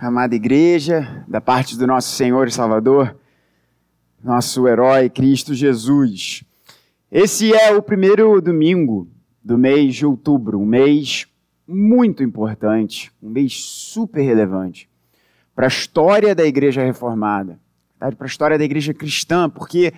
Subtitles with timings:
[0.00, 3.14] amada igreja, da parte do nosso Senhor e Salvador,
[4.24, 6.42] nosso herói Cristo Jesus.
[7.12, 9.08] Esse é o primeiro domingo
[9.44, 11.26] do mês de outubro, um mês
[11.68, 14.88] muito importante, um mês super relevante
[15.54, 17.60] para a história da igreja reformada,
[17.98, 19.92] para a história da igreja cristã, porque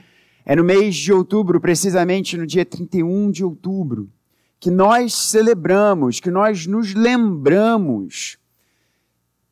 [0.45, 4.11] é no mês de outubro, precisamente no dia 31 de outubro,
[4.59, 8.42] que nós celebramos, que nós nos lembramos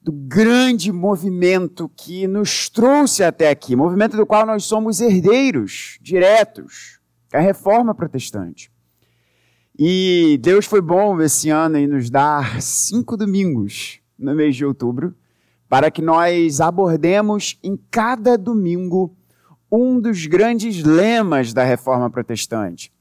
[0.03, 6.99] do grande movimento que nos trouxe até aqui, movimento do qual nós somos herdeiros diretos,
[7.33, 8.73] a reforma protestante.
[9.79, 15.15] E Deus foi bom esse ano em nos dar cinco domingos no mês de outubro,
[15.69, 19.17] para que nós abordemos em cada domingo
[19.71, 22.93] um dos grandes lemas da reforma protestante.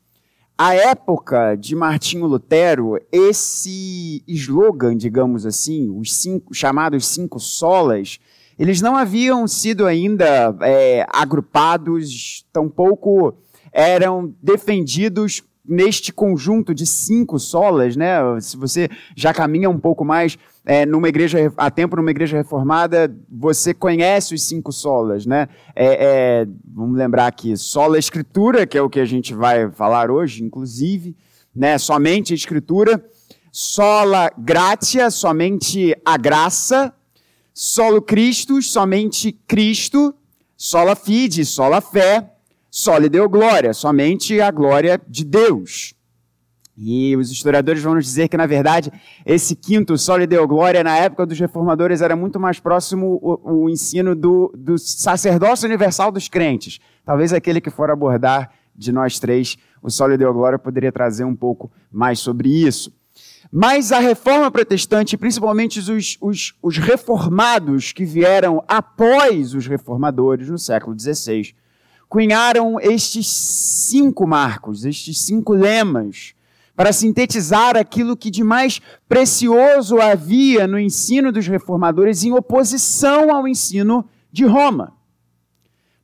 [0.61, 8.19] A época de Martinho Lutero, esse slogan, digamos assim, os cinco, chamados cinco solas,
[8.57, 13.37] eles não haviam sido ainda é, agrupados, tampouco
[13.71, 18.17] eram defendidos neste conjunto de cinco solas, né?
[18.41, 23.13] Se você já caminha um pouco mais é, numa igreja há tempo numa igreja reformada,
[23.29, 25.47] você conhece os cinco solas, né?
[25.75, 30.11] É, é, vamos lembrar aqui, sola escritura, que é o que a gente vai falar
[30.11, 31.15] hoje, inclusive,
[31.55, 31.77] né?
[31.77, 33.03] Somente a escritura,
[33.51, 36.93] sola gratia, somente a graça,
[37.53, 40.13] solo Christus, somente Cristo,
[40.55, 42.31] sola fide, sola fé,
[42.69, 45.95] sola deu glória, somente a glória de Deus.
[46.81, 48.89] E os historiadores vão nos dizer que, na verdade,
[49.25, 53.69] esse quinto Soli Deo Glória, na época dos reformadores, era muito mais próximo o, o
[53.69, 56.79] ensino do, do, sacerdócio universal dos crentes.
[57.03, 61.35] Talvez aquele que for abordar de nós três, o Soli Deo Glória poderia trazer um
[61.35, 62.93] pouco mais sobre isso.
[63.51, 70.57] Mas a reforma protestante, principalmente os, os, os reformados que vieram após os reformadores no
[70.57, 71.53] século XVI,
[72.07, 76.38] cunharam estes cinco marcos, estes cinco lemas
[76.79, 83.45] para sintetizar aquilo que de mais precioso havia no ensino dos reformadores em oposição ao
[83.45, 84.93] ensino de Roma.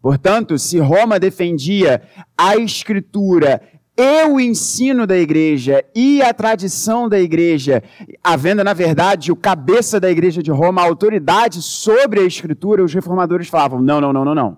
[0.01, 2.01] Portanto, se Roma defendia
[2.37, 3.61] a escritura
[3.97, 7.81] e o ensino da igreja e a tradição da igreja,
[8.21, 12.93] havendo, na verdade, o cabeça da igreja de Roma, a autoridade sobre a escritura, os
[12.93, 14.57] reformadores falavam: não, não, não, não, não.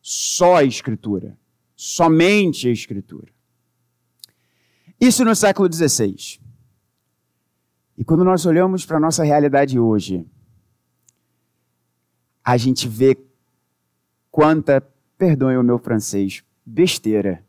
[0.00, 1.36] Só a escritura.
[1.74, 3.34] Somente a escritura.
[5.00, 6.40] Isso no século XVI.
[7.98, 10.26] E quando nós olhamos para a nossa realidade hoje,
[12.44, 13.18] a gente vê
[14.30, 14.80] quanta,
[15.18, 17.44] perdoem o meu francês, besteira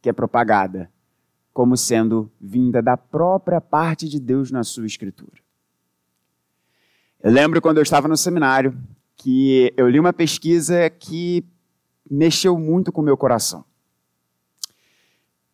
[0.00, 0.90] que é propagada
[1.52, 5.42] como sendo vinda da própria parte de Deus na sua escritura.
[7.20, 8.78] Eu lembro quando eu estava no seminário
[9.16, 11.44] que eu li uma pesquisa que
[12.08, 13.64] mexeu muito com o meu coração.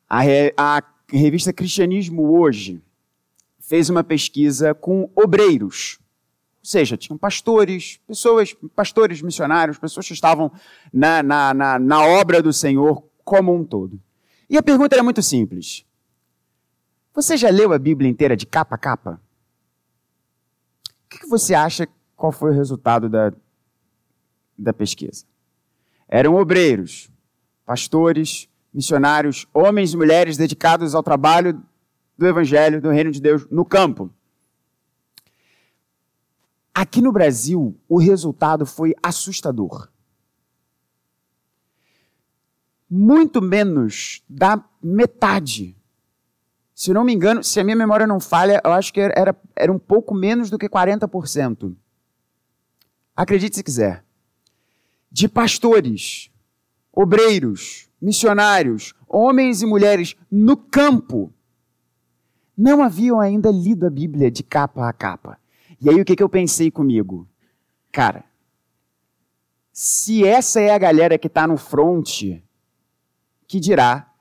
[0.07, 0.21] A,
[0.59, 0.83] a
[1.19, 2.83] revista Cristianismo Hoje
[3.61, 5.99] fez uma pesquisa com obreiros.
[6.59, 10.51] Ou seja, tinham pastores, pessoas, pastores missionários, pessoas que estavam
[10.93, 14.01] na, na, na, na obra do Senhor como um todo.
[14.49, 15.85] E a pergunta era muito simples.
[17.15, 19.21] Você já leu a Bíblia inteira de capa a capa?
[21.05, 23.33] O que você acha qual foi o resultado da,
[24.59, 25.25] da pesquisa?
[26.09, 27.11] Eram obreiros,
[27.65, 31.63] pastores, missionários, homens e mulheres dedicados ao trabalho
[32.19, 34.11] do Evangelho, do Reino de Deus, no campo.
[36.75, 39.89] Aqui no Brasil, o resultado foi assustador.
[42.91, 45.77] Muito menos da metade.
[46.75, 49.73] Se não me engano, se a minha memória não falha, eu acho que era, era
[49.73, 51.77] um pouco menos do que 40%.
[53.15, 54.05] Acredite se quiser.
[55.11, 56.31] De pastores,
[56.93, 61.33] obreiros, missionários, homens e mulheres no campo,
[62.57, 65.39] não haviam ainda lido a Bíblia de capa a capa.
[65.81, 67.27] E aí o que, que eu pensei comigo?
[67.91, 68.25] Cara,
[69.73, 72.41] se essa é a galera que está no front,
[73.49, 74.13] que dirá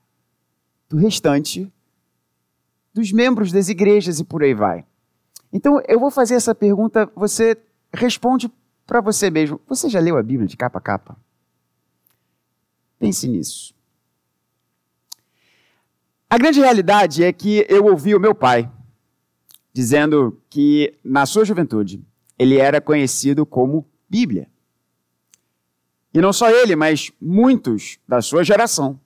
[0.89, 1.71] do restante
[2.93, 4.85] dos membros das igrejas e por aí vai.
[5.51, 7.57] Então eu vou fazer essa pergunta, você
[7.93, 8.51] responde
[8.85, 9.59] para você mesmo.
[9.67, 11.17] Você já leu a Bíblia de capa a capa?
[13.03, 13.75] Pense nisso.
[16.29, 18.71] A grande realidade é que eu ouvi o meu pai
[19.73, 22.01] dizendo que, na sua juventude,
[22.39, 24.47] ele era conhecido como Bíblia.
[26.13, 28.97] E não só ele, mas muitos da sua geração,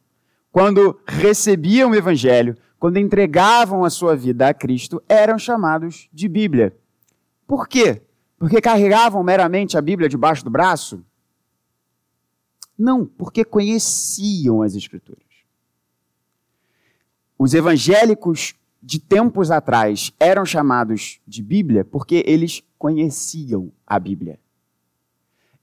[0.51, 6.77] quando recebiam o Evangelho, quando entregavam a sua vida a Cristo, eram chamados de Bíblia.
[7.47, 8.03] Por quê?
[8.37, 11.03] Porque carregavam meramente a Bíblia debaixo do braço?
[12.77, 15.23] Não, porque conheciam as Escrituras.
[17.39, 24.39] Os evangélicos de tempos atrás eram chamados de Bíblia porque eles conheciam a Bíblia.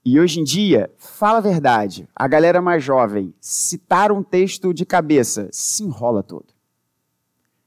[0.03, 4.85] E hoje em dia, fala a verdade, a galera mais jovem, citar um texto de
[4.85, 6.53] cabeça, se enrola todo.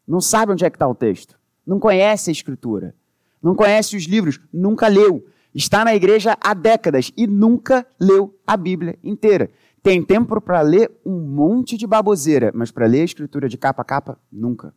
[0.06, 2.94] Não sabe onde é que está o texto, não conhece a escritura,
[3.42, 5.26] não conhece os livros, nunca leu.
[5.54, 9.50] Está na igreja há décadas e nunca leu a Bíblia inteira.
[9.82, 13.82] Tem tempo para ler um monte de baboseira, mas para ler a escritura de capa
[13.82, 14.74] a capa, nunca.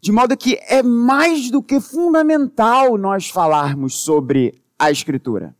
[0.00, 5.56] De modo que é mais do que fundamental nós falarmos sobre a Escritura.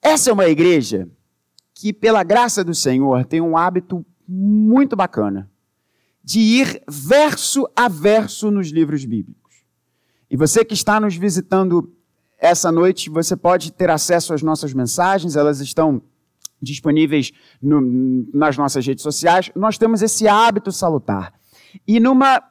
[0.00, 1.08] Essa é uma igreja
[1.74, 5.50] que, pela graça do Senhor, tem um hábito muito bacana
[6.22, 9.37] de ir verso a verso nos livros bíblicos.
[10.30, 11.92] E você que está nos visitando
[12.38, 16.02] essa noite, você pode ter acesso às nossas mensagens, elas estão
[16.60, 17.80] disponíveis no,
[18.32, 19.50] nas nossas redes sociais.
[19.54, 21.32] Nós temos esse hábito salutar.
[21.86, 22.42] E numa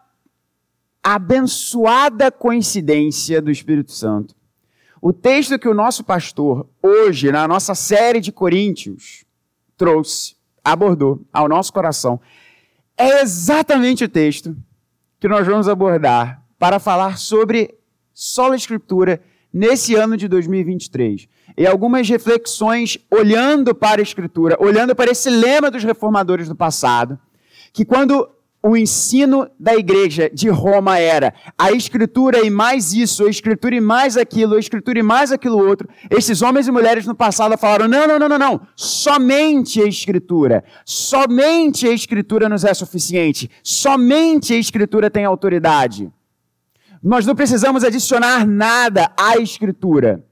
[1.03, 4.35] abençoada coincidência do Espírito Santo.
[5.01, 9.23] O texto que o nosso pastor, hoje, na nossa série de Coríntios,
[9.77, 12.19] trouxe, abordou ao nosso coração,
[12.97, 14.57] é exatamente o texto
[15.19, 17.75] que nós vamos abordar para falar sobre
[18.13, 19.21] solo escritura
[19.53, 21.27] nesse ano de 2023.
[21.57, 27.19] E algumas reflexões olhando para a escritura, olhando para esse lema dos reformadores do passado,
[27.73, 28.29] que quando
[28.61, 33.81] o ensino da igreja de Roma era a escritura e mais isso, a escritura e
[33.81, 35.87] mais aquilo, a escritura e mais aquilo outro.
[36.09, 38.61] Esses homens e mulheres no passado falaram: não, não, não, não, não.
[38.75, 40.63] Somente a escritura.
[40.83, 43.49] Somente a escritura nos é suficiente.
[43.63, 46.11] Somente a escritura tem autoridade.
[47.01, 50.25] Nós não precisamos adicionar nada à escritura.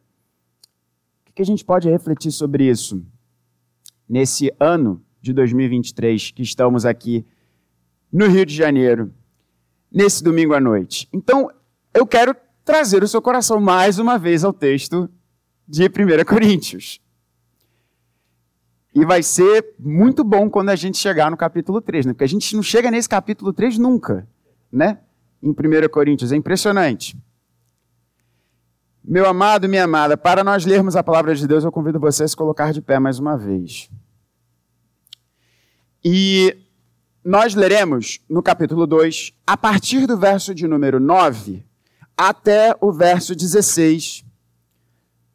[1.30, 3.06] O que a gente pode refletir sobre isso
[4.08, 7.26] nesse ano de 2023 que estamos aqui?
[8.16, 9.14] no Rio de Janeiro,
[9.92, 11.06] nesse domingo à noite.
[11.12, 11.52] Então,
[11.94, 12.34] eu quero
[12.64, 15.10] trazer o seu coração mais uma vez ao texto
[15.68, 17.02] de 1 Coríntios.
[18.94, 22.14] E vai ser muito bom quando a gente chegar no capítulo 3, né?
[22.14, 24.26] Porque a gente não chega nesse capítulo 3 nunca,
[24.72, 25.00] né?
[25.42, 25.54] Em 1
[25.92, 27.18] Coríntios, é impressionante.
[29.04, 32.28] Meu amado, minha amada, para nós lermos a palavra de Deus, eu convido você a
[32.28, 33.90] se colocar de pé mais uma vez.
[36.04, 36.58] E
[37.24, 41.66] nós leremos no capítulo 2, a partir do verso de número 9
[42.18, 44.24] até o verso 16.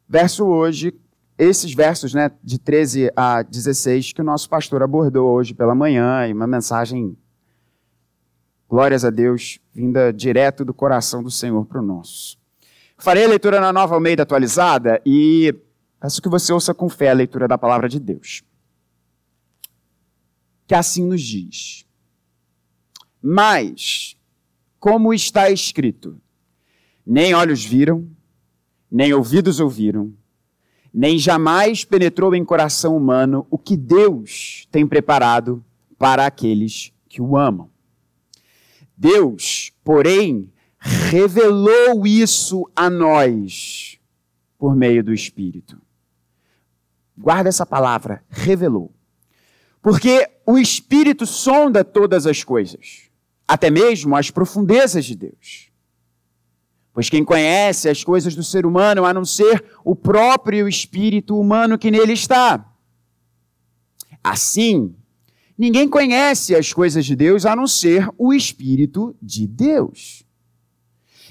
[0.09, 0.95] Verso hoje,
[1.39, 6.27] esses versos, né, de 13 a 16, que o nosso pastor abordou hoje pela manhã,
[6.27, 7.17] e uma mensagem,
[8.71, 12.39] glórias a Deus, vinda direto do coração do Senhor para o nosso.
[12.97, 15.55] Farei a leitura na nova Almeida atualizada e
[15.99, 18.45] peço que você ouça com fé a leitura da palavra de Deus
[20.71, 21.85] que assim nos diz.
[23.21, 24.17] Mas,
[24.79, 26.21] como está escrito,
[27.05, 28.09] nem olhos viram,
[28.89, 30.15] nem ouvidos ouviram,
[30.95, 35.65] nem jamais penetrou em coração humano o que Deus tem preparado
[35.99, 37.69] para aqueles que o amam.
[39.01, 43.99] Deus, porém, revelou isso a nós
[44.59, 45.81] por meio do Espírito.
[47.17, 48.93] Guarda essa palavra, revelou.
[49.81, 53.11] Porque o Espírito sonda todas as coisas,
[53.49, 55.71] até mesmo as profundezas de Deus.
[56.93, 61.79] Pois quem conhece as coisas do ser humano a não ser o próprio espírito humano
[61.79, 62.71] que nele está?
[64.23, 64.95] Assim,
[65.61, 70.25] ninguém conhece as coisas de Deus a não ser o Espírito de Deus.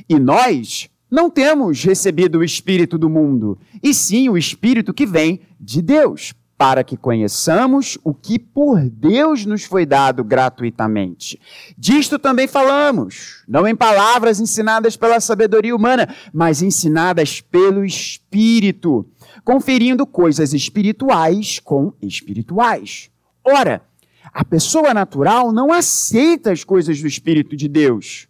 [0.08, 5.42] E nós não temos recebido o Espírito do mundo, e sim o Espírito que vem
[5.60, 11.42] de Deus, para que conheçamos o que por Deus nos foi dado gratuitamente.
[11.76, 19.08] Disto também falamos, não em palavras ensinadas pela sabedoria humana, mas ensinadas pelo Espírito,
[19.44, 23.10] conferindo coisas espirituais com espirituais.
[23.44, 23.89] Ora,
[24.34, 28.28] a pessoa natural não aceita as coisas do Espírito de Deus,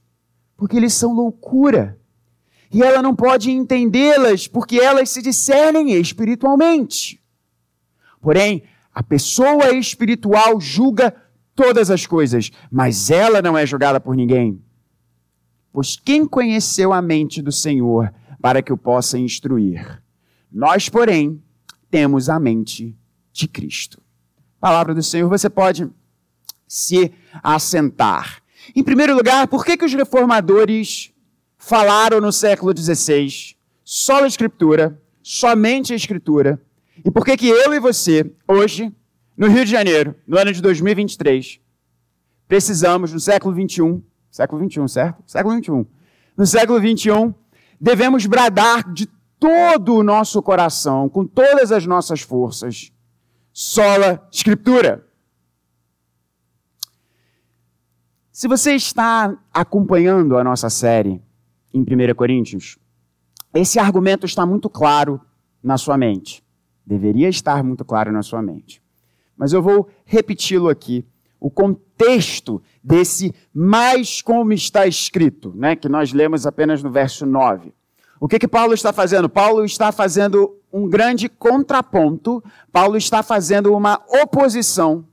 [0.55, 1.97] porque eles são loucura.
[2.71, 7.19] E ela não pode entendê-las porque elas se discernem espiritualmente.
[8.21, 8.63] Porém,
[8.93, 11.15] a pessoa espiritual julga
[11.55, 14.61] todas as coisas, mas ela não é julgada por ninguém.
[15.71, 20.01] Pois quem conheceu a mente do Senhor para que o possa instruir?
[20.51, 21.41] Nós, porém,
[21.89, 22.97] temos a mente
[23.31, 24.01] de Cristo.
[24.59, 25.89] Palavra do Senhor, você pode
[26.67, 27.11] se
[27.41, 28.41] assentar.
[28.75, 31.11] Em primeiro lugar, por que, que os reformadores
[31.57, 36.61] falaram no século XVI, só a Escritura, somente a Escritura,
[37.03, 38.93] e por que que eu e você, hoje,
[39.37, 41.59] no Rio de Janeiro, no ano de 2023,
[42.47, 45.23] precisamos, no século XXI, século XXI, certo?
[45.25, 45.87] Século XXI.
[46.35, 47.33] No século XXI,
[47.79, 49.07] devemos bradar de
[49.39, 52.91] todo o nosso coração, com todas as nossas forças,
[53.61, 55.05] sola Escritura.
[58.31, 61.21] Se você está acompanhando a nossa série
[61.73, 62.77] em 1 Coríntios,
[63.53, 65.19] esse argumento está muito claro
[65.61, 66.41] na sua mente.
[66.85, 68.81] Deveria estar muito claro na sua mente.
[69.35, 71.05] Mas eu vou repeti-lo aqui.
[71.37, 77.73] O contexto desse mais como está escrito, né, que nós lemos apenas no verso 9.
[78.21, 79.27] O que, que Paulo está fazendo?
[79.27, 85.07] Paulo está fazendo um grande contraponto, Paulo está fazendo uma oposição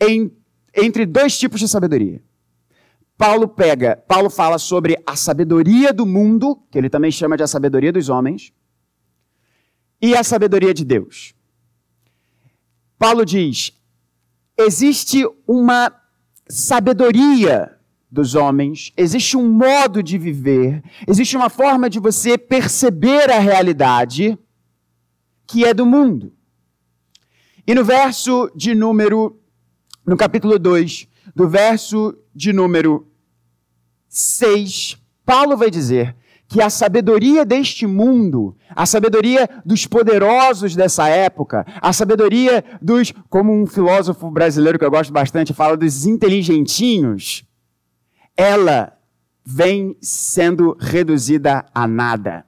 [0.00, 0.30] em,
[0.74, 2.22] entre dois tipos de sabedoria.
[3.16, 7.46] Paulo pega, Paulo fala sobre a sabedoria do mundo, que ele também chama de a
[7.46, 8.52] sabedoria dos homens,
[10.00, 11.32] e a sabedoria de Deus.
[12.98, 13.72] Paulo diz:
[14.58, 15.92] existe uma
[16.48, 17.78] sabedoria
[18.10, 24.38] dos homens, existe um modo de viver, existe uma forma de você perceber a realidade
[25.52, 26.32] que é do mundo.
[27.66, 29.38] E no verso de número,
[30.06, 31.06] no capítulo 2,
[31.36, 33.06] do verso de número
[34.08, 36.16] 6, Paulo vai dizer
[36.48, 43.52] que a sabedoria deste mundo, a sabedoria dos poderosos dessa época, a sabedoria dos, como
[43.52, 47.44] um filósofo brasileiro que eu gosto bastante fala, dos inteligentinhos,
[48.34, 48.98] ela
[49.44, 52.46] vem sendo reduzida a nada.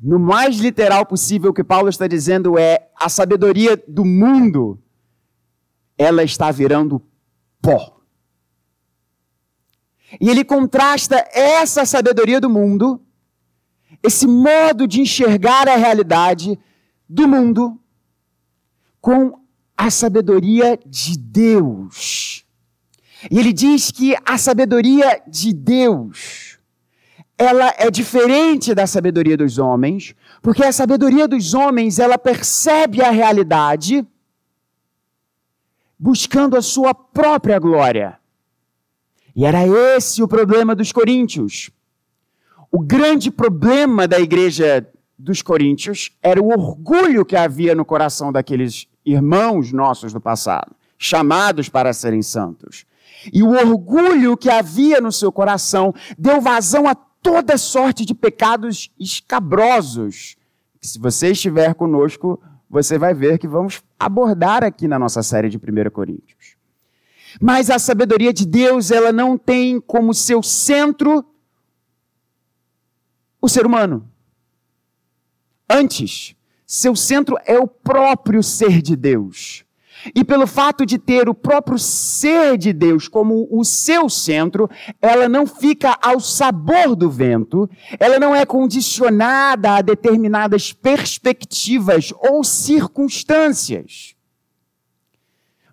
[0.00, 4.80] No mais literal possível, o que Paulo está dizendo é a sabedoria do mundo,
[5.96, 7.02] ela está virando
[7.60, 8.00] pó.
[10.20, 13.02] E ele contrasta essa sabedoria do mundo,
[14.02, 16.58] esse modo de enxergar a realidade
[17.08, 17.78] do mundo,
[19.00, 19.40] com
[19.76, 22.44] a sabedoria de Deus.
[23.30, 26.57] E ele diz que a sabedoria de Deus,
[27.38, 33.10] ela é diferente da sabedoria dos homens, porque a sabedoria dos homens, ela percebe a
[33.10, 34.04] realidade
[35.96, 38.18] buscando a sua própria glória.
[39.36, 39.64] E era
[39.96, 41.70] esse o problema dos coríntios.
[42.72, 44.84] O grande problema da igreja
[45.16, 51.68] dos coríntios era o orgulho que havia no coração daqueles irmãos nossos do passado, chamados
[51.68, 52.84] para serem santos.
[53.32, 58.90] E o orgulho que havia no seu coração deu vazão a toda sorte de pecados
[58.98, 60.36] escabrosos.
[60.80, 65.56] Se você estiver conosco, você vai ver que vamos abordar aqui na nossa série de
[65.56, 66.56] 1 Coríntios.
[67.40, 71.24] Mas a sabedoria de Deus, ela não tem como seu centro
[73.40, 74.10] o ser humano.
[75.68, 76.34] Antes,
[76.66, 79.64] seu centro é o próprio ser de Deus.
[80.14, 84.68] E pelo fato de ter o próprio ser de Deus como o seu centro,
[85.00, 92.44] ela não fica ao sabor do vento, ela não é condicionada a determinadas perspectivas ou
[92.44, 94.14] circunstâncias.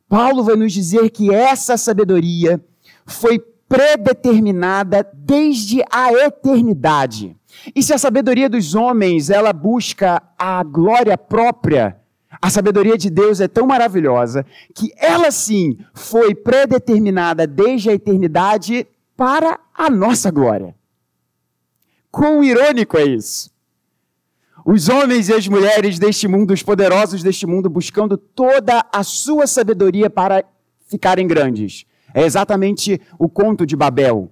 [0.07, 2.63] Paulo vai nos dizer que essa sabedoria
[3.05, 7.35] foi predeterminada desde a eternidade.
[7.75, 11.99] E se a sabedoria dos homens, ela busca a glória própria,
[12.41, 18.87] a sabedoria de Deus é tão maravilhosa que ela sim foi predeterminada desde a eternidade
[19.15, 20.75] para a nossa glória.
[22.11, 23.51] Quão irônico é isso?
[24.65, 29.45] Os homens e as mulheres deste mundo, os poderosos deste mundo, buscando toda a sua
[29.45, 30.43] sabedoria para
[30.87, 31.85] ficarem grandes.
[32.13, 34.31] É exatamente o conto de Babel.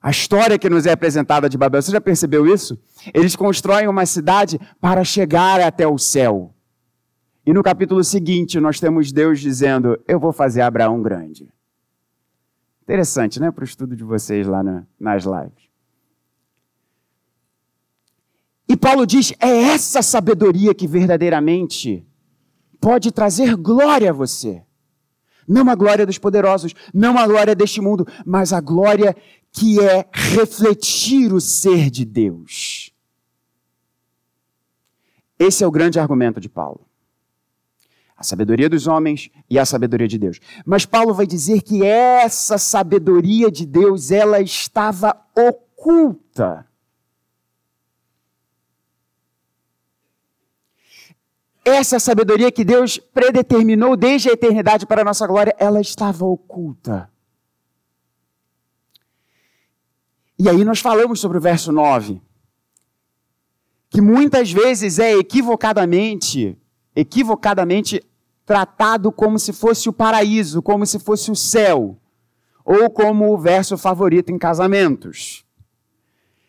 [0.00, 1.82] A história que nos é apresentada de Babel.
[1.82, 2.78] Você já percebeu isso?
[3.12, 6.54] Eles constroem uma cidade para chegar até o céu.
[7.46, 11.48] E no capítulo seguinte, nós temos Deus dizendo: Eu vou fazer Abraão grande.
[12.82, 13.52] Interessante, né?
[13.52, 15.70] Para o estudo de vocês lá na, nas lives.
[18.68, 22.04] E Paulo diz: é essa sabedoria que verdadeiramente
[22.80, 24.64] pode trazer glória a você.
[25.46, 29.16] Não a glória dos poderosos, não a glória deste mundo, mas a glória
[29.52, 32.92] que é refletir o ser de Deus.
[35.38, 36.85] Esse é o grande argumento de Paulo.
[38.16, 40.40] A sabedoria dos homens e a sabedoria de Deus.
[40.64, 46.66] Mas Paulo vai dizer que essa sabedoria de Deus, ela estava oculta
[51.66, 57.10] essa sabedoria que Deus predeterminou desde a eternidade para a nossa glória, ela estava oculta.
[60.38, 62.20] E aí nós falamos sobre o verso 9,
[63.90, 66.56] que muitas vezes é equivocadamente,
[66.96, 68.02] equivocadamente
[68.46, 71.98] tratado como se fosse o paraíso, como se fosse o céu,
[72.64, 75.44] ou como o verso favorito em casamentos.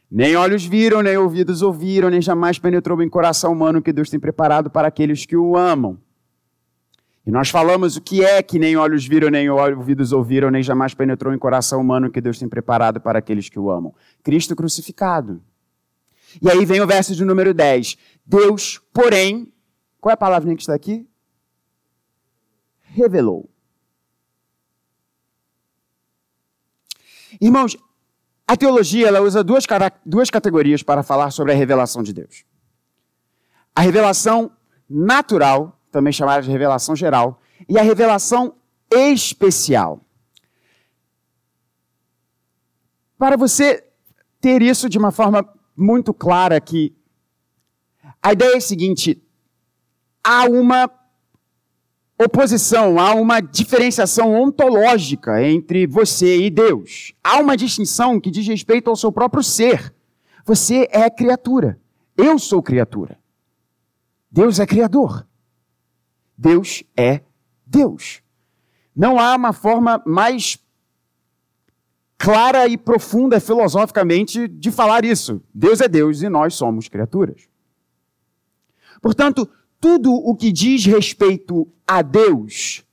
[0.10, 4.20] Nem olhos viram, nem ouvidos ouviram, nem jamais penetrou em coração humano que Deus tem
[4.20, 5.98] preparado para aqueles que o amam.
[7.26, 10.94] E nós falamos o que é que nem olhos viram, nem ouvidos ouviram, nem jamais
[10.94, 13.94] penetrou em coração humano que Deus tem preparado para aqueles que o amam.
[14.24, 15.42] Cristo crucificado.
[16.42, 17.98] E aí vem o verso de número 10.
[18.26, 19.52] Deus, porém,
[20.00, 21.08] qual é a palavrinha que está aqui?
[22.82, 23.50] Revelou.
[27.42, 27.78] Irmãos,
[28.48, 29.66] a teologia ela usa duas,
[30.06, 32.46] duas categorias para falar sobre a revelação de Deus.
[33.76, 34.52] A revelação
[34.90, 38.56] natural, também chamada de revelação geral, e a revelação
[38.90, 40.02] especial.
[43.18, 43.84] Para você
[44.40, 46.96] ter isso de uma forma muito clara aqui,
[48.22, 49.22] a ideia é a seguinte:
[50.28, 50.92] há uma
[52.20, 57.14] oposição, há uma diferenciação ontológica entre você e Deus.
[57.24, 59.94] Há uma distinção que diz respeito ao seu próprio ser.
[60.44, 61.80] Você é criatura.
[62.18, 63.18] Eu sou criatura.
[64.30, 65.26] Deus é criador.
[66.38, 67.22] Deus é
[67.66, 68.22] Deus.
[68.94, 70.60] Não há uma forma mais
[72.18, 75.42] clara e profunda filosoficamente de falar isso.
[75.54, 77.48] Deus é Deus e nós somos criaturas.
[79.02, 82.84] Portanto, tudo o que diz respeito a Deus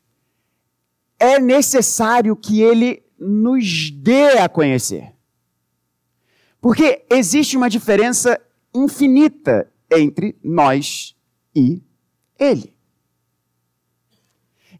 [1.18, 5.12] é necessário que ele nos dê a conhecer.
[6.60, 8.40] Porque existe uma diferença
[8.74, 11.14] infinita entre nós
[11.54, 11.82] e
[12.38, 12.74] ele.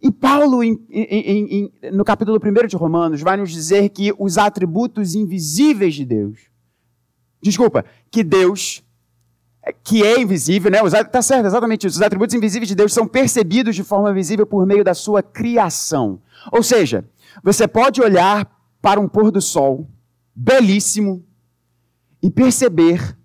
[0.02, 4.37] E Paulo, em, em, em, no capítulo 1 de Romanos, vai nos dizer que os
[4.37, 6.40] atributos invisíveis de Deus,
[7.40, 8.82] desculpa, que Deus
[9.73, 10.78] que é invisível, né?
[10.85, 11.97] Está certo, exatamente isso.
[11.97, 16.21] Os atributos invisíveis de Deus são percebidos de forma visível por meio da sua criação.
[16.52, 17.04] Ou seja,
[17.43, 18.50] você pode olhar
[18.82, 19.88] para um pôr do sol
[20.34, 21.25] belíssimo
[22.23, 23.17] e perceber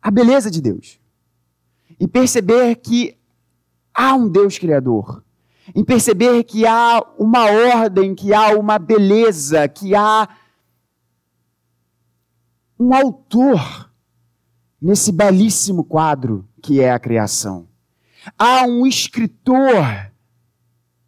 [0.00, 0.98] a beleza de Deus.
[1.98, 3.16] E perceber que
[3.94, 5.22] há um Deus criador.
[5.74, 10.28] E perceber que há uma ordem, que há uma beleza, que há
[12.78, 13.85] um autor
[14.80, 17.68] nesse belíssimo quadro que é a criação.
[18.38, 20.10] Há um escritor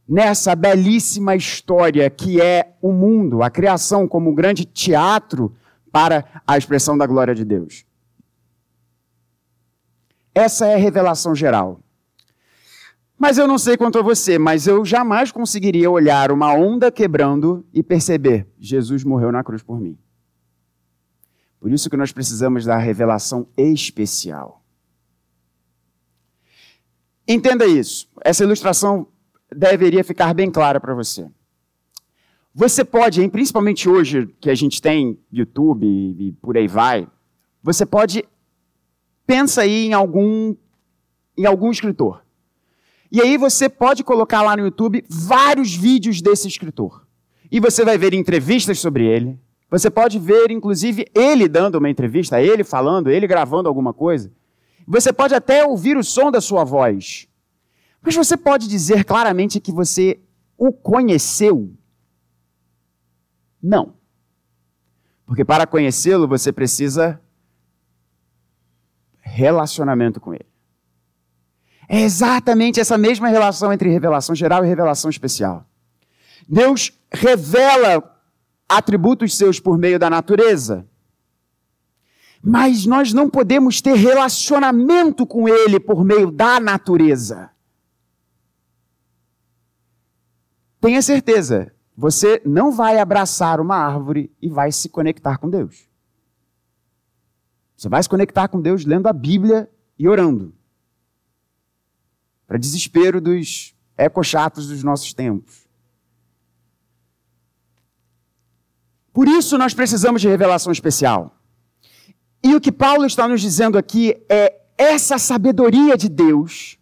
[0.08, 5.54] nessa belíssima história que é o mundo, a criação como um grande teatro
[5.92, 7.84] para a expressão da glória de Deus.
[10.34, 11.80] Essa é a revelação geral.
[13.18, 17.66] Mas eu não sei quanto a você, mas eu jamais conseguiria olhar uma onda quebrando
[17.74, 19.98] e perceber: Jesus morreu na cruz por mim.
[21.60, 24.62] Por isso que nós precisamos da revelação especial.
[27.26, 28.08] Entenda isso.
[28.24, 29.08] Essa ilustração
[29.54, 31.28] deveria ficar bem clara para você.
[32.54, 37.06] Você pode, principalmente hoje que a gente tem YouTube e por aí vai,
[37.62, 38.24] você pode
[39.26, 40.56] pensa aí em algum
[41.36, 42.24] em algum escritor.
[43.12, 47.06] E aí você pode colocar lá no YouTube vários vídeos desse escritor.
[47.50, 49.38] E você vai ver entrevistas sobre ele,
[49.70, 54.32] você pode ver, inclusive, ele dando uma entrevista, ele falando, ele gravando alguma coisa.
[54.86, 57.28] Você pode até ouvir o som da sua voz.
[58.00, 60.20] Mas você pode dizer claramente que você
[60.56, 61.70] o conheceu?
[63.62, 63.94] Não.
[65.26, 67.20] Porque para conhecê-lo, você precisa
[69.20, 70.46] relacionamento com ele.
[71.86, 75.66] É exatamente essa mesma relação entre revelação geral e revelação especial.
[76.48, 78.17] Deus revela
[78.68, 80.86] atributos seus por meio da natureza.
[82.42, 87.50] Mas nós não podemos ter relacionamento com Ele por meio da natureza.
[90.80, 95.88] Tenha certeza, você não vai abraçar uma árvore e vai se conectar com Deus.
[97.76, 100.54] Você vai se conectar com Deus lendo a Bíblia e orando.
[102.46, 105.67] Para desespero dos ecochatos dos nossos tempos.
[109.18, 111.34] Por isso nós precisamos de revelação especial.
[112.40, 116.78] E o que Paulo está nos dizendo aqui é essa sabedoria de Deus,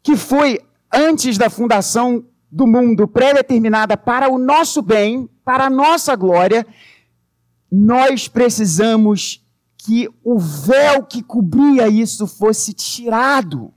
[0.00, 0.60] que foi
[0.94, 6.64] antes da fundação do mundo pré-determinada para o nosso bem, para a nossa glória,
[7.68, 9.44] nós precisamos
[9.76, 13.74] que o véu que cobria isso fosse tirado.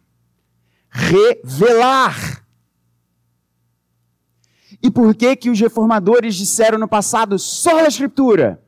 [0.87, 2.45] Revelar.
[4.87, 8.63] E por que que os reformadores disseram no passado só a escritura?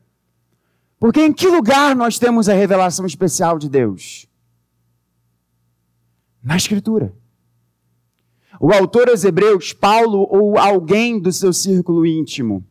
[0.98, 4.26] Porque em que lugar nós temos a revelação especial de Deus?
[6.42, 7.14] Na Escritura.
[8.60, 12.62] O autor aos Hebreus, Paulo ou alguém do seu círculo íntimo,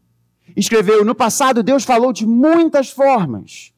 [0.55, 3.73] escreveu: No passado, Deus falou de muitas formas.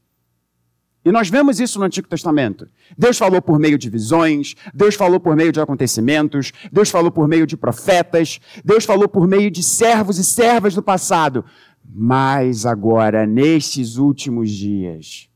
[1.03, 2.67] E nós vemos isso no Antigo Testamento.
[2.95, 7.27] Deus falou por meio de visões, Deus falou por meio de acontecimentos, Deus falou por
[7.27, 11.43] meio de profetas, Deus falou por meio de servos e servas do passado.
[11.83, 15.27] Mas agora, nestes últimos dias,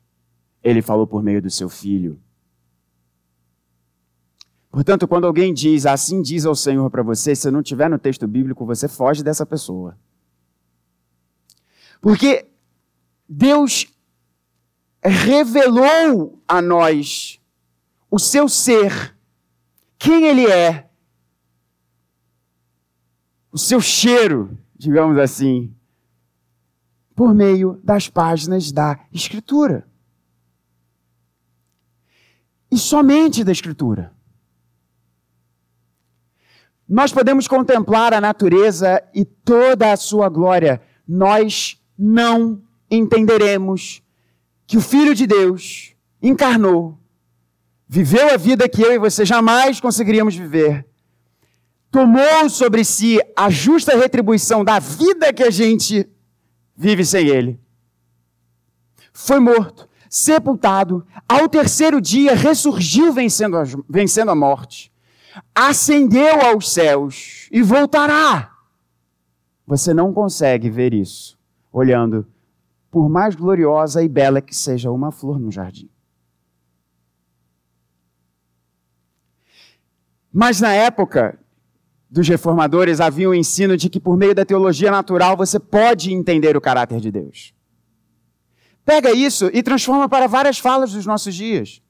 [0.63, 2.19] Ele falou por meio do seu Filho.
[4.69, 8.27] Portanto, quando alguém diz, assim diz ao Senhor para você, se não tiver no texto
[8.27, 9.97] bíblico, você foge dessa pessoa.
[12.01, 12.45] Porque
[13.27, 13.87] Deus
[15.07, 17.39] revelou a nós
[18.09, 19.15] o seu ser,
[19.97, 20.89] quem ele é,
[23.51, 25.73] o seu cheiro, digamos assim,
[27.15, 29.87] por meio das páginas da Escritura.
[32.69, 34.13] E somente da Escritura.
[36.87, 40.81] Nós podemos contemplar a natureza e toda a sua glória.
[41.07, 44.04] Nós não entenderemos
[44.67, 46.97] que o Filho de Deus encarnou,
[47.87, 50.85] viveu a vida que eu e você jamais conseguiríamos viver,
[51.91, 56.09] tomou sobre si a justa retribuição da vida que a gente
[56.75, 57.59] vive sem Ele.
[59.13, 64.91] Foi morto, sepultado, ao terceiro dia ressurgiu vencendo a, vencendo a morte,
[65.53, 68.51] ascendeu aos céus e voltará.
[69.65, 71.37] Você não consegue ver isso
[71.71, 72.27] olhando
[72.95, 75.89] por mais gloriosa e bela que seja uma flor no jardim.
[80.31, 81.37] Mas na época
[82.09, 86.13] dos reformadores havia o um ensino de que por meio da teologia natural você pode
[86.13, 87.53] entender o caráter de Deus.
[88.85, 91.81] Pega isso e transforma para várias falas dos nossos dias.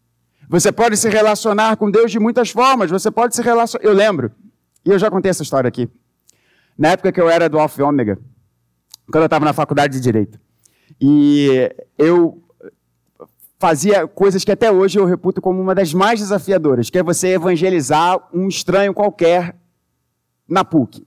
[0.50, 2.90] Você pode se relacionar com Deus de muitas formas.
[2.90, 3.86] Você pode se relacionar.
[3.86, 4.32] Eu lembro,
[4.84, 5.88] e eu já contei essa história aqui.
[6.76, 8.18] Na época que eu era do Alfa e Ômega,
[9.12, 10.44] quando eu estava na faculdade de Direito.
[11.00, 12.42] E eu
[13.60, 17.30] fazia coisas que até hoje eu reputo como uma das mais desafiadoras, que é você
[17.30, 19.56] evangelizar um estranho qualquer
[20.48, 21.06] na PUC.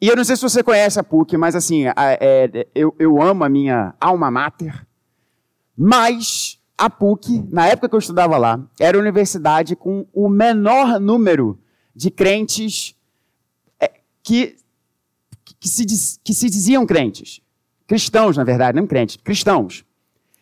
[0.00, 3.44] E eu não sei se você conhece a PUC, mas assim, é, eu, eu amo
[3.44, 4.86] a minha alma mater,
[5.76, 11.00] mas a PUC, na época que eu estudava lá, era a universidade com o menor
[11.00, 11.58] número
[11.94, 12.94] de crentes
[13.80, 13.90] é,
[14.22, 14.56] que,
[15.58, 15.84] que, se,
[16.22, 17.40] que se diziam crentes.
[17.88, 19.82] Cristãos, na verdade, não crentes, cristãos.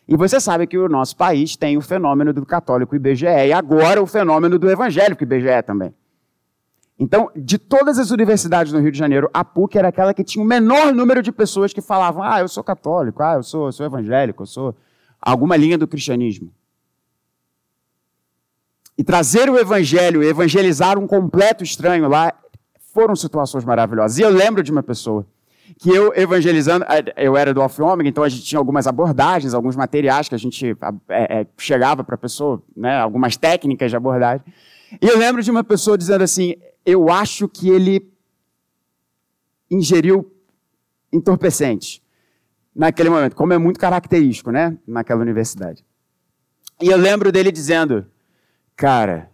[0.05, 4.03] E você sabe que o nosso país tem o fenômeno do católico IBGE e agora
[4.03, 5.93] o fenômeno do evangélico IBGE também.
[6.99, 10.43] Então, de todas as universidades no Rio de Janeiro, a PUC era aquela que tinha
[10.43, 13.71] o menor número de pessoas que falavam: ah, eu sou católico, ah, eu sou, eu
[13.71, 14.75] sou evangélico, eu sou
[15.21, 16.51] alguma linha do cristianismo.
[18.97, 22.33] E trazer o evangelho, evangelizar um completo estranho lá,
[22.93, 24.17] foram situações maravilhosas.
[24.17, 25.25] E eu lembro de uma pessoa
[25.79, 26.85] que eu evangelizando,
[27.15, 30.37] eu era do Off Ômega, então a gente tinha algumas abordagens, alguns materiais que a
[30.37, 30.75] gente
[31.07, 34.45] é, é, chegava para a pessoa, né, algumas técnicas de abordagem.
[34.99, 38.11] E eu lembro de uma pessoa dizendo assim: eu acho que ele
[39.69, 40.31] ingeriu
[41.13, 42.01] entorpecente
[42.75, 45.85] naquele momento, como é muito característico, né, naquela universidade.
[46.81, 48.07] E eu lembro dele dizendo:
[48.75, 49.29] cara,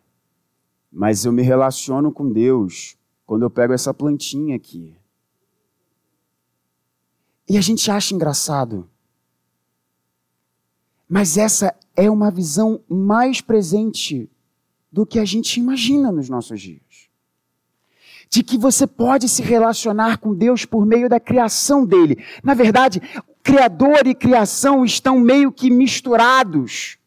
[0.91, 4.93] mas eu me relaciono com Deus quando eu pego essa plantinha aqui.
[7.47, 8.89] E a gente acha engraçado.
[11.07, 14.29] Mas essa é uma visão mais presente
[14.91, 16.81] do que a gente imagina nos nossos dias.
[18.29, 22.23] De que você pode se relacionar com Deus por meio da criação dele.
[22.43, 23.01] Na verdade,
[23.43, 26.97] Criador e criação estão meio que misturados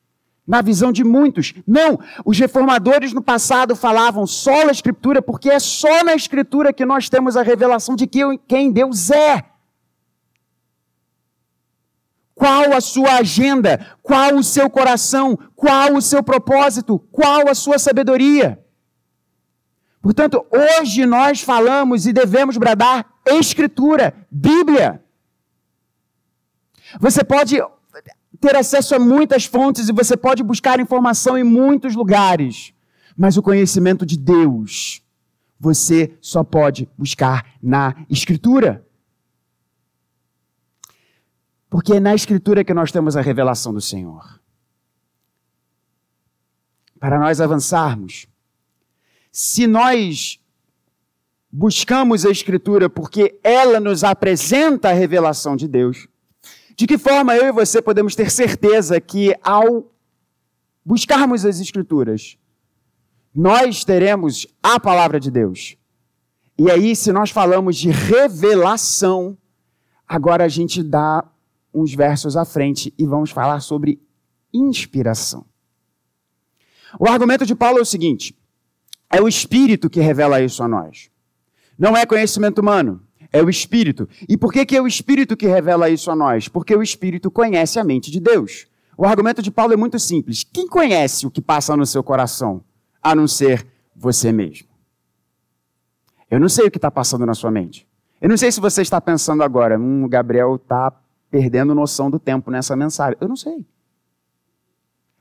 [0.46, 1.54] na visão de muitos.
[1.66, 6.84] Não, os reformadores no passado falavam só na Escritura, porque é só na Escritura que
[6.84, 9.44] nós temos a revelação de quem Deus é.
[12.36, 13.96] Qual a sua agenda?
[14.02, 15.38] Qual o seu coração?
[15.56, 16.98] Qual o seu propósito?
[17.10, 18.62] Qual a sua sabedoria?
[20.02, 25.02] Portanto, hoje nós falamos e devemos bradar Escritura, Bíblia.
[27.00, 27.56] Você pode
[28.38, 32.74] ter acesso a muitas fontes e você pode buscar informação em muitos lugares,
[33.16, 35.02] mas o conhecimento de Deus
[35.58, 38.85] você só pode buscar na Escritura.
[41.68, 44.40] Porque é na Escritura que nós temos a revelação do Senhor.
[46.98, 48.26] Para nós avançarmos,
[49.30, 50.40] se nós
[51.50, 56.08] buscamos a Escritura porque ela nos apresenta a revelação de Deus,
[56.76, 59.90] De que forma eu e você podemos ter certeza que ao
[60.84, 62.36] buscarmos as Escrituras,
[63.34, 65.78] nós teremos a palavra de Deus?
[66.58, 69.38] E aí, se nós falamos de revelação,
[70.06, 71.24] agora a gente dá
[71.76, 74.00] uns versos à frente e vamos falar sobre
[74.52, 75.44] inspiração.
[76.98, 78.34] O argumento de Paulo é o seguinte:
[79.12, 81.10] é o Espírito que revela isso a nós.
[81.78, 84.08] Não é conhecimento humano, é o Espírito.
[84.26, 86.48] E por que, que é o Espírito que revela isso a nós?
[86.48, 88.66] Porque o Espírito conhece a mente de Deus.
[88.96, 90.42] O argumento de Paulo é muito simples.
[90.42, 92.64] Quem conhece o que passa no seu coração,
[93.02, 94.68] a não ser você mesmo?
[96.30, 97.86] Eu não sei o que está passando na sua mente.
[98.18, 100.90] Eu não sei se você está pensando agora, hum, o Gabriel está
[101.30, 103.16] perdendo noção do tempo nessa mensagem.
[103.20, 103.66] Eu não sei.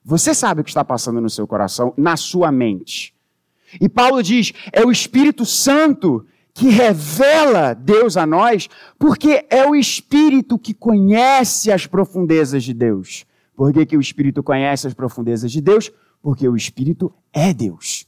[0.03, 3.15] Você sabe o que está passando no seu coração, na sua mente.
[3.81, 9.75] E Paulo diz: é o Espírito Santo que revela Deus a nós, porque é o
[9.75, 13.25] Espírito que conhece as profundezas de Deus.
[13.55, 15.91] Por que, que o Espírito conhece as profundezas de Deus?
[16.21, 18.07] Porque o Espírito é Deus.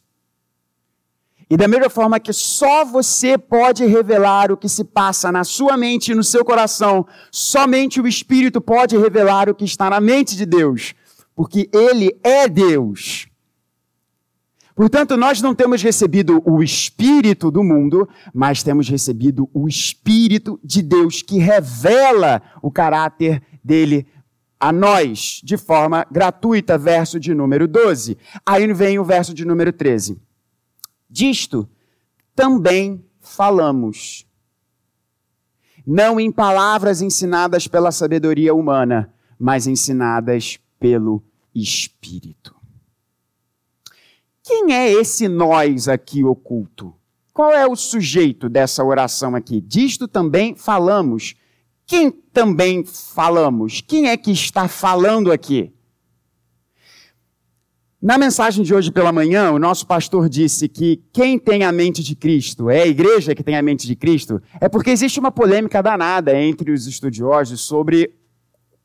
[1.49, 5.77] E da mesma forma que só você pode revelar o que se passa na sua
[5.77, 10.35] mente e no seu coração, somente o Espírito pode revelar o que está na mente
[10.35, 10.93] de Deus,
[11.33, 13.29] porque Ele é Deus.
[14.75, 20.83] Portanto, nós não temos recebido o Espírito do mundo, mas temos recebido o Espírito de
[20.83, 24.05] Deus que revela o caráter dele
[24.59, 26.77] a nós de forma gratuita.
[26.77, 28.17] Verso de número 12.
[28.45, 30.26] Aí vem o verso de número 13.
[31.09, 31.69] Disto
[32.35, 34.25] também falamos.
[35.85, 41.23] Não em palavras ensinadas pela sabedoria humana, mas ensinadas pelo
[41.55, 42.55] Espírito.
[44.43, 46.93] Quem é esse nós aqui oculto?
[47.33, 49.61] Qual é o sujeito dessa oração aqui?
[49.61, 51.35] Disto também falamos.
[51.85, 53.81] Quem também falamos?
[53.81, 55.73] Quem é que está falando aqui?
[57.99, 62.03] Na mensagem de hoje pela manhã, o nosso pastor disse que quem tem a mente
[62.03, 65.31] de Cristo é a igreja que tem a mente de Cristo, é porque existe uma
[65.31, 68.13] polêmica danada entre os estudiosos sobre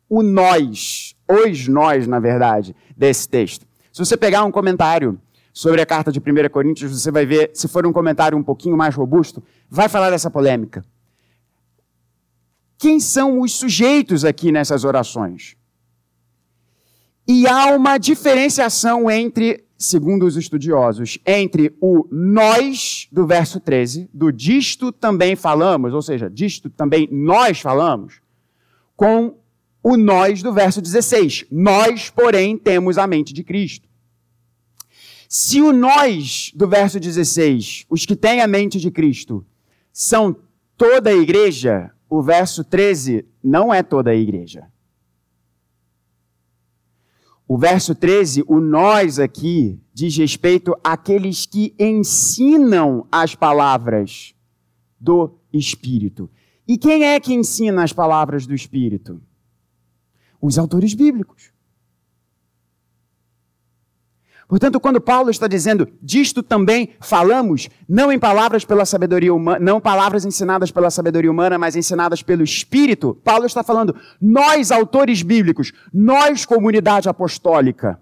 [0.09, 3.67] o nós, os nós, na verdade, desse texto.
[3.93, 5.21] Se você pegar um comentário
[5.53, 8.79] sobre a carta de 1 Coríntios, você vai ver, se for um comentário um pouquinho
[8.79, 10.83] mais robusto, vai falar dessa polêmica.
[12.79, 15.55] Quem são os sujeitos aqui nessas orações?
[17.27, 24.33] E há uma diferenciação entre, segundo os estudiosos, entre o nós do verso 13, do
[24.33, 28.21] disto também falamos, ou seja, disto também nós falamos,
[28.97, 29.37] com
[29.83, 31.47] o nós do verso 16.
[31.51, 33.89] Nós, porém, temos a mente de Cristo.
[35.29, 39.45] Se o nós do verso 16, os que têm a mente de Cristo,
[39.93, 40.37] são
[40.77, 44.72] toda a igreja, o verso 13 não é toda a igreja.
[47.53, 54.35] O verso 13, o nós aqui, diz respeito àqueles que ensinam as palavras
[54.99, 56.31] do Espírito.
[56.67, 59.21] E quem é que ensina as palavras do Espírito?
[60.41, 61.52] Os autores bíblicos.
[64.53, 69.81] Portanto, quando Paulo está dizendo, disto também falamos, não em palavras pela sabedoria humana, não
[69.81, 75.73] palavras ensinadas pela sabedoria humana, mas ensinadas pelo Espírito, Paulo está falando, nós, autores bíblicos,
[75.91, 77.99] nós, comunidade apostólica,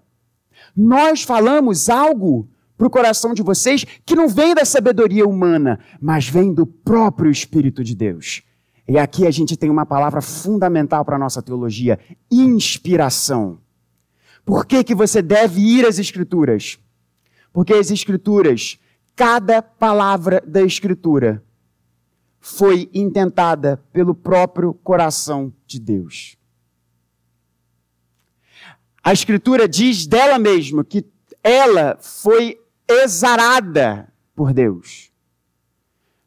[0.75, 6.27] nós falamos algo para o coração de vocês que não vem da sabedoria humana, mas
[6.27, 8.43] vem do próprio Espírito de Deus.
[8.89, 11.97] E aqui a gente tem uma palavra fundamental para a nossa teologia:
[12.29, 13.59] inspiração.
[14.45, 16.79] Por que, que você deve ir às Escrituras?
[17.53, 18.79] Porque as Escrituras,
[19.15, 21.43] cada palavra da Escritura,
[22.39, 26.35] foi intentada pelo próprio coração de Deus.
[29.03, 31.05] A Escritura diz dela mesma que
[31.43, 35.10] ela foi exarada por Deus.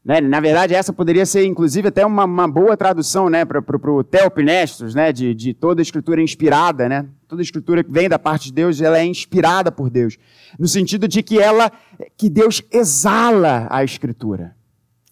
[0.05, 0.21] Né?
[0.21, 4.95] Na verdade, essa poderia ser, inclusive, até uma, uma boa tradução né, para o Teopnestos,
[4.95, 6.89] né, de, de toda escritura inspirada.
[6.89, 7.09] Né?
[7.27, 10.19] Toda escritura que vem da parte de Deus, ela é inspirada por Deus.
[10.59, 11.73] No sentido de que ela,
[12.19, 14.55] que Deus exala a escritura.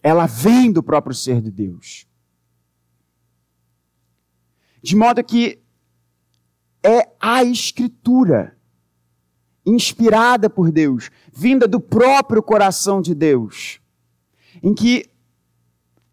[0.03, 2.07] Ela vem do próprio ser de Deus.
[4.83, 5.61] De modo que
[6.83, 8.57] é a escritura
[9.65, 13.81] inspirada por Deus, vinda do próprio coração de Deus
[14.63, 15.07] em que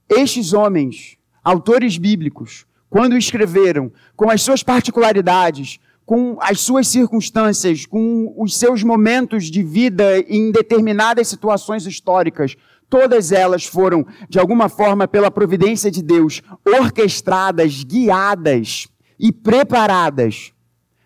[0.09, 8.33] estes homens, autores bíblicos, quando escreveram, com as suas particularidades, com as suas circunstâncias, com
[8.37, 12.55] os seus momentos de vida em determinadas situações históricas,
[12.89, 18.87] todas elas foram, de alguma forma, pela providência de Deus, orquestradas, guiadas
[19.19, 20.51] e preparadas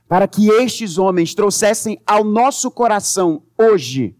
[0.07, 4.15] para que estes homens trouxessem ao nosso coração hoje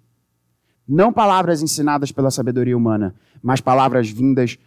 [0.88, 4.58] não palavras ensinadas pela sabedoria humana, mas palavras vindas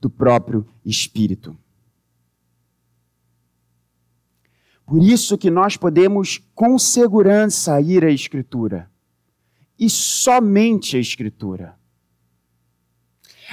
[0.00, 1.56] do próprio Espírito.
[4.86, 8.90] Por isso que nós podemos com segurança ir à Escritura.
[9.78, 11.76] E somente a Escritura.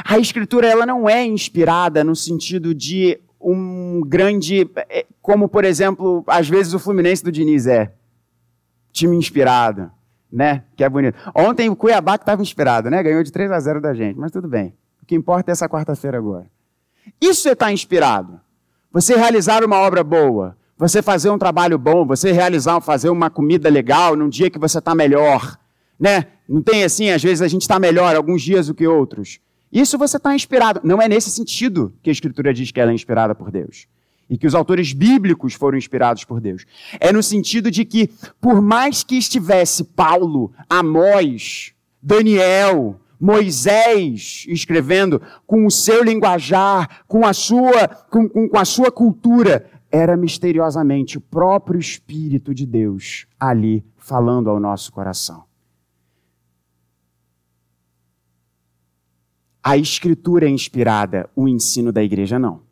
[0.04, 6.24] A Escritura ela não é inspirada no sentido de um grande, é, como por exemplo,
[6.26, 7.94] às vezes o Fluminense do Diniz é,
[8.92, 9.92] time inspirado,
[10.36, 10.64] né?
[10.76, 11.18] Que é bonito.
[11.34, 13.02] Ontem o Cuiabá que estava inspirado, né?
[13.02, 14.76] Ganhou de 3 a 0 da gente, mas tudo bem.
[15.02, 16.46] O que importa é essa quarta-feira agora.
[17.22, 18.40] Isso é estar inspirado.
[18.92, 23.70] Você realizar uma obra boa, você fazer um trabalho bom, você realizar, fazer uma comida
[23.70, 25.58] legal num dia que você está melhor,
[25.98, 26.26] né?
[26.50, 29.40] Não tem assim, às vezes a gente está melhor alguns dias do que outros.
[29.72, 30.82] Isso você está inspirado.
[30.84, 33.88] Não é nesse sentido que a Escritura diz que ela é inspirada por Deus.
[34.30, 36.66] E que os autores bíblicos foram inspirados por Deus.
[37.00, 38.10] É no sentido de que,
[38.42, 47.34] por mais que estivesse Paulo, Amós, Daniel, Moisés escrevendo com o seu linguajar, com a
[47.34, 54.50] sua, com, com, a sua cultura, era misteriosamente o próprio Espírito de Deus ali falando
[54.50, 55.46] ao nosso coração.
[59.64, 62.65] A Escritura é inspirada, o ensino da igreja não.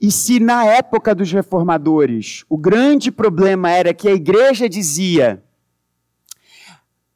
[0.00, 5.42] E se na época dos reformadores o grande problema era que a igreja dizia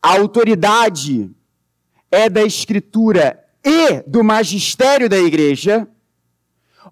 [0.03, 1.31] a autoridade
[2.11, 5.88] é da Escritura e do magistério da igreja,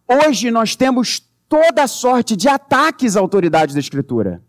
[0.08, 4.40] hoje nós temos toda sorte de ataques à autoridade da Escritura.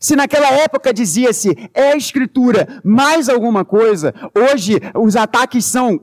[0.00, 6.00] Se naquela época dizia-se é a Escritura mais alguma coisa, hoje os ataques são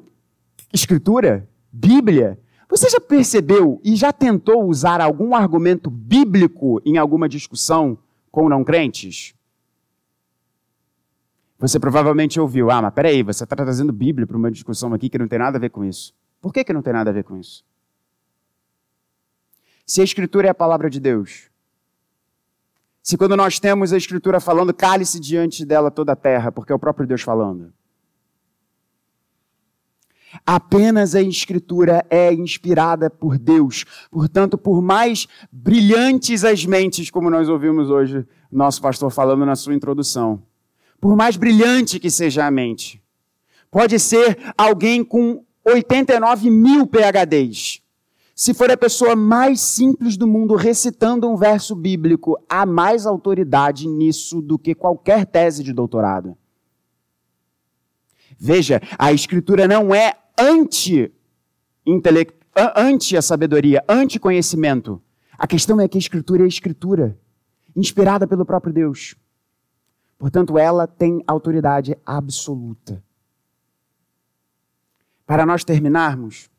[0.73, 2.39] Escritura, Bíblia.
[2.71, 7.97] Você já percebeu e já tentou usar algum argumento bíblico em alguma discussão
[8.31, 9.36] com não crentes?
[11.60, 15.17] Você provavelmente ouviu, ah, mas peraí, você está trazendo Bíblia para uma discussão aqui que
[15.17, 16.15] não tem nada a ver com isso.
[16.39, 17.65] Por que, que não tem nada a ver com isso?
[19.86, 21.49] Se a Escritura é a palavra de Deus,
[23.03, 26.75] se quando nós temos a Escritura falando, cale-se diante dela toda a terra, porque é
[26.75, 27.73] o próprio Deus falando.
[30.45, 33.86] Apenas a Escritura é inspirada por Deus.
[34.10, 39.73] Portanto, por mais brilhantes as mentes, como nós ouvimos hoje nosso pastor falando na sua
[39.73, 40.41] introdução,
[40.99, 43.01] por mais brilhante que seja a mente.
[43.69, 47.82] Pode ser alguém com 89 mil PHDs.
[48.36, 53.88] Se for a pessoa mais simples do mundo recitando um verso bíblico, há mais autoridade
[53.88, 56.36] nisso do que qualquer tese de doutorado.
[58.39, 61.12] Veja, a escritura não é anti
[62.75, 65.01] anti a sabedoria, anti conhecimento.
[65.38, 67.17] A questão é que a escritura é a escritura,
[67.75, 69.15] inspirada pelo próprio Deus.
[70.17, 73.04] Portanto, ela tem autoridade absoluta.
[75.25, 76.49] Para nós terminarmos,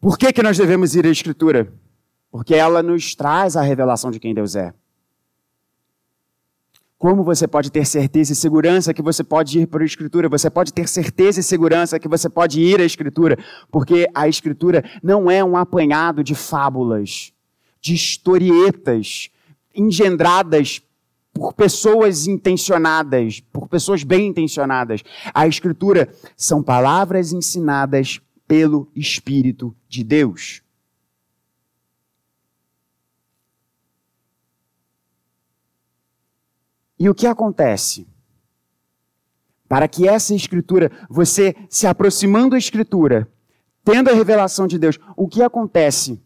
[0.00, 1.72] por que, que nós devemos ir à Escritura?
[2.30, 4.74] Porque ela nos traz a revelação de quem Deus é.
[7.00, 10.28] Como você pode ter certeza e segurança que você pode ir para a Escritura?
[10.28, 13.38] Você pode ter certeza e segurança que você pode ir à Escritura,
[13.70, 17.32] porque a Escritura não é um apanhado de fábulas
[17.80, 19.30] de historietas
[19.74, 20.82] engendradas
[21.32, 25.02] por pessoas intencionadas, por pessoas bem intencionadas.
[25.32, 30.60] A Escritura são palavras ensinadas pelo Espírito de Deus.
[37.00, 38.06] E o que acontece?
[39.66, 43.28] Para que essa Escritura, você se aproximando da Escritura,
[43.82, 46.22] tendo a revelação de Deus, o que acontece?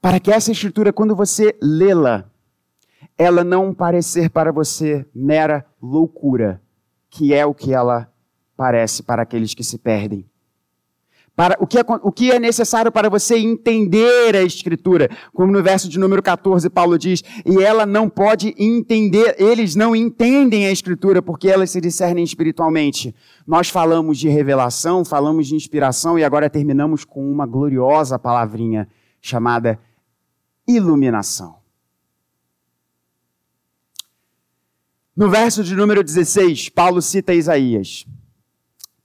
[0.00, 2.24] para que essa escritura, quando você lê-la,
[3.18, 6.62] ela não parecer para você mera loucura,
[7.10, 8.10] que é o que ela
[8.56, 10.29] parece para aqueles que se perdem.
[11.40, 15.62] Para, o, que é, o que é necessário para você entender a Escritura, como no
[15.62, 20.70] verso de número 14 Paulo diz, e ela não pode entender, eles não entendem a
[20.70, 23.16] Escritura porque elas se discernem espiritualmente.
[23.46, 28.86] Nós falamos de revelação, falamos de inspiração e agora terminamos com uma gloriosa palavrinha
[29.18, 29.80] chamada
[30.68, 31.54] iluminação.
[35.16, 38.04] No verso de número 16, Paulo cita Isaías.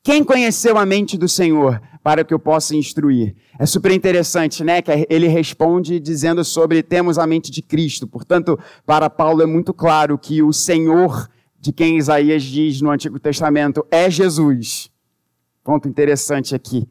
[0.03, 3.35] Quem conheceu a mente do Senhor para que eu possa instruir?
[3.57, 4.79] É super interessante, né?
[4.79, 8.05] Que ele responde dizendo sobre temos a mente de Cristo.
[8.05, 11.27] Portanto, para Paulo é muito claro que o Senhor
[11.59, 14.91] de quem Isaías diz no Antigo Testamento é Jesus.
[15.63, 16.87] Ponto interessante aqui.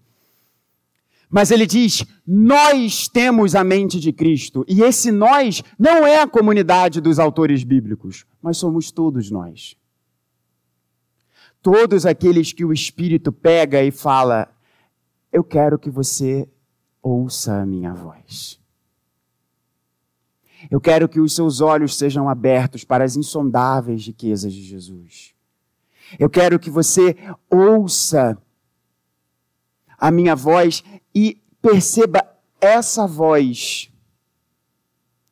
[1.31, 4.65] Mas ele diz: nós temos a mente de Cristo.
[4.67, 9.77] E esse nós não é a comunidade dos autores bíblicos, mas somos todos nós.
[11.63, 14.53] Todos aqueles que o Espírito pega e fala:
[15.35, 16.49] Eu quero que você
[17.03, 18.61] ouça a minha voz.
[20.71, 25.35] Eu quero que os seus olhos sejam abertos para as insondáveis riquezas de Jesus.
[26.21, 27.17] Eu quero que você
[27.51, 28.41] ouça
[29.99, 32.25] a minha voz e perceba
[32.61, 33.91] essa voz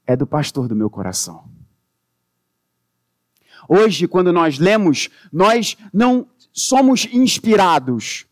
[0.05, 1.49] é do pastor do meu coração.
[3.69, 8.27] Hoje, quando nós lemos, nós não somos inspirados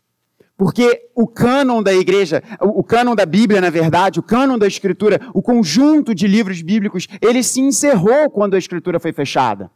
[0.61, 5.19] porque o cânon da igreja, o cânon da Bíblia, na verdade, o cânon da Escritura,
[5.33, 9.71] o conjunto de livros bíblicos, ele se encerrou quando a Escritura foi fechada.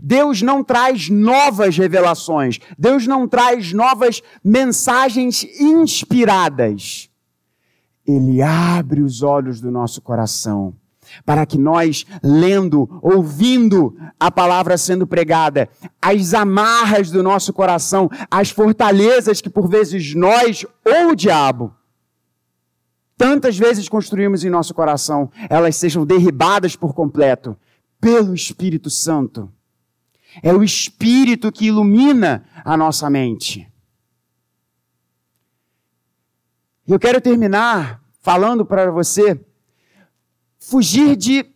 [0.00, 7.10] Deus não traz novas revelações, Deus não traz novas mensagens inspiradas.
[8.06, 10.76] Ele abre os olhos do nosso coração
[11.24, 15.68] para que nós, lendo, ouvindo a palavra sendo pregada,
[16.00, 21.74] as amarras do nosso coração, as fortalezas que por vezes nós ou o diabo
[23.20, 27.54] tantas vezes construímos em nosso coração, elas sejam derribadas por completo
[28.00, 29.52] pelo Espírito Santo.
[30.42, 33.70] É o Espírito que ilumina a nossa mente.
[36.88, 39.38] Eu quero terminar falando para você
[40.70, 41.52] fugir de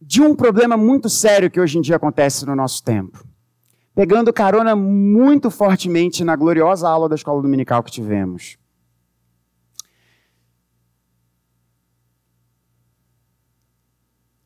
[0.00, 3.26] de um problema muito sério que hoje em dia acontece no nosso tempo.
[3.94, 8.56] Pegando carona muito fortemente na gloriosa aula da escola dominical que tivemos.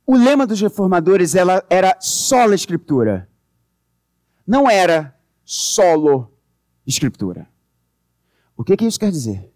[0.07, 3.29] O lema dos reformadores ela, era sola escritura.
[4.47, 6.33] Não era solo
[6.85, 7.49] escritura.
[8.57, 9.52] O que, que isso quer dizer?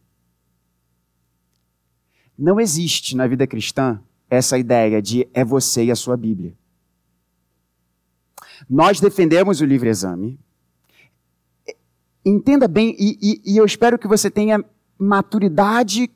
[2.39, 6.55] Não existe na vida cristã essa ideia de é você e a sua Bíblia.
[8.68, 10.39] Nós defendemos o livre exame.
[12.24, 14.64] Entenda bem, e, e, e eu espero que você tenha
[14.99, 16.11] maturidade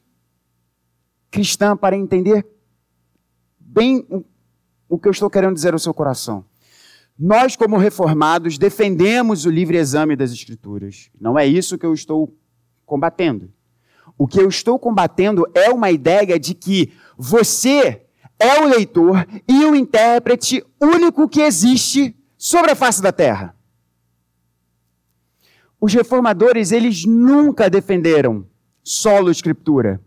[1.31, 2.45] cristã para entender
[3.59, 4.25] bem o,
[4.89, 6.45] o que eu estou querendo dizer ao seu coração.
[7.17, 11.11] Nós, como reformados, defendemos o livre exame das Escrituras.
[11.21, 12.35] Não é isso que eu estou
[12.85, 13.53] combatendo.
[14.21, 18.03] O que eu estou combatendo é uma ideia de que você
[18.39, 23.57] é o leitor e o intérprete único que existe sobre a face da terra.
[25.81, 28.47] Os reformadores, eles nunca defenderam
[28.85, 29.99] solo escritura.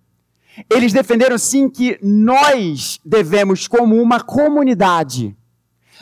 [0.69, 5.35] Eles defenderam sim que nós devemos, como uma comunidade,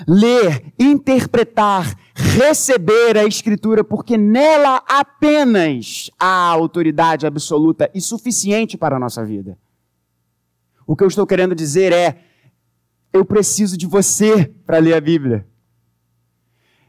[0.08, 9.00] ler, interpretar, receber a Escritura, porque nela apenas há autoridade absoluta e suficiente para a
[9.00, 9.58] nossa vida.
[10.86, 12.22] O que eu estou querendo dizer é:
[13.14, 15.48] eu preciso de você para ler a Bíblia.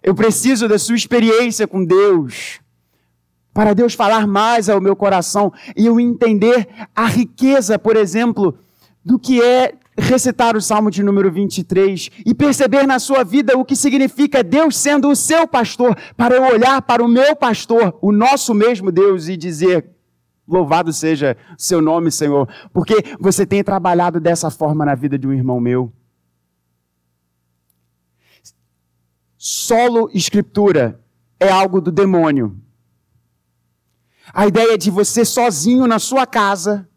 [0.03, 2.61] Eu preciso da sua experiência com Deus,
[3.55, 8.59] para Deus falar mais ao meu coração e eu entender a riqueza, por exemplo,
[9.05, 13.65] do que é recitar o Salmo de número 23 e perceber na sua vida o
[13.65, 18.11] que significa Deus sendo o seu pastor, para eu olhar para o meu pastor, o
[18.13, 19.91] nosso mesmo Deus, e dizer:
[20.47, 25.33] Louvado seja seu nome, Senhor, porque você tem trabalhado dessa forma na vida de um
[25.33, 25.93] irmão meu.
[29.37, 31.01] Solo escritura
[31.39, 32.57] é algo do demônio.
[34.33, 36.89] A ideia de você sozinho na sua casa,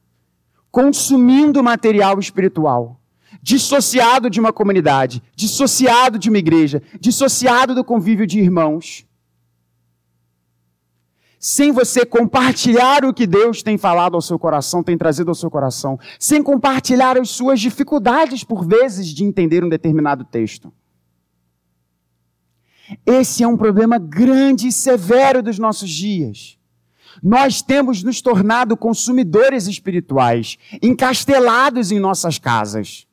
[0.76, 3.00] consumindo material espiritual,
[3.42, 9.08] dissociado de uma comunidade, dissociado de uma igreja, dissociado do convívio de irmãos.
[11.40, 15.50] Sem você compartilhar o que Deus tem falado ao seu coração, tem trazido ao seu
[15.50, 20.74] coração, sem compartilhar as suas dificuldades, por vezes, de entender um determinado texto.
[23.06, 26.60] Esse é um problema grande e severo dos nossos dias.
[27.22, 33.08] Nós temos nos tornado consumidores espirituais, encastelados em nossas casas,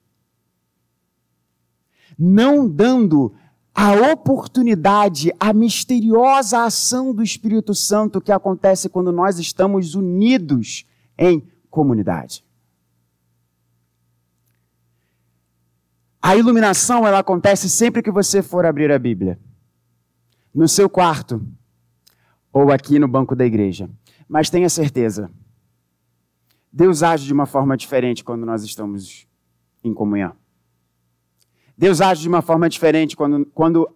[2.18, 3.34] não dando
[3.74, 10.84] a oportunidade, a misteriosa ação do Espírito Santo que acontece quando nós estamos unidos
[11.16, 12.44] em comunidade.
[16.20, 19.40] A iluminação ela acontece sempre que você for abrir a Bíblia.
[20.54, 21.44] No seu quarto,
[22.52, 23.88] ou aqui no banco da igreja.
[24.28, 25.30] Mas tenha certeza,
[26.72, 29.26] Deus age de uma forma diferente quando nós estamos
[29.84, 30.32] em comunhão.
[31.76, 33.88] Deus age de uma forma diferente quando, quando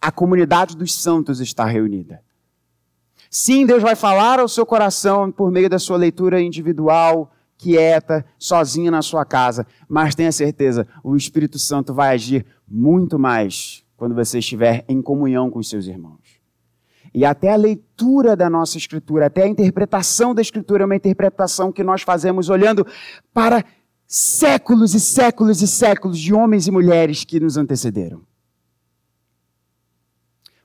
[0.00, 2.22] a comunidade dos santos está reunida.
[3.30, 8.90] Sim, Deus vai falar ao seu coração por meio da sua leitura individual, quieta, sozinha
[8.90, 14.38] na sua casa, mas tenha certeza, o Espírito Santo vai agir muito mais quando você
[14.38, 16.23] estiver em comunhão com os seus irmãos.
[17.14, 21.70] E até a leitura da nossa Escritura, até a interpretação da Escritura é uma interpretação
[21.70, 22.84] que nós fazemos olhando
[23.32, 23.64] para
[24.04, 28.22] séculos e séculos e séculos de homens e mulheres que nos antecederam.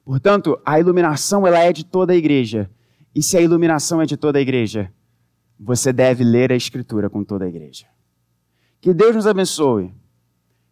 [0.03, 2.67] Portanto, a iluminação ela é de toda a igreja.
[3.13, 4.91] E se a iluminação é de toda a igreja,
[5.59, 7.85] você deve ler a Escritura com toda a igreja.
[8.81, 9.93] Que Deus nos abençoe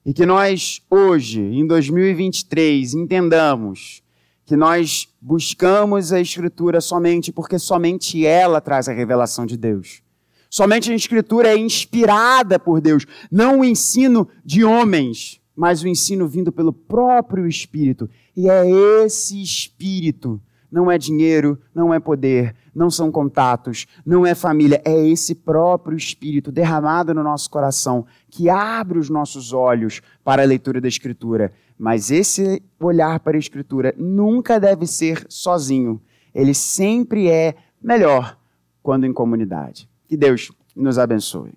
[0.03, 4.01] e que nós, hoje, em 2023, entendamos
[4.47, 10.01] que nós buscamos a Escritura somente porque somente ela traz a revelação de Deus.
[10.49, 16.29] Somente a Escritura é inspirada por Deus, não o ensino de homens, mas o ensino
[16.29, 18.09] vindo pelo próprio Espírito.
[18.37, 18.65] E é
[19.03, 20.41] esse Espírito
[20.71, 25.97] não é dinheiro, não é poder, não são contatos, não é família, é esse próprio
[25.97, 31.53] Espírito derramado no nosso coração que abre os nossos olhos para a leitura da Escritura.
[31.77, 36.01] Mas esse olhar para a Escritura nunca deve ser sozinho,
[36.33, 38.37] ele sempre é melhor
[38.81, 39.89] quando em comunidade.
[40.07, 41.53] Que Deus nos abençoe.